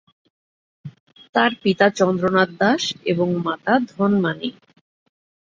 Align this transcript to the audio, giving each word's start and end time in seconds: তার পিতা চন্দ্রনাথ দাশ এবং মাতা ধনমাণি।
তার 1.35 1.51
পিতা 1.63 1.87
চন্দ্রনাথ 1.97 2.49
দাশ 2.59 2.83
এবং 3.05 3.27
মাতা 3.45 3.73
ধনমাণি। 3.89 4.49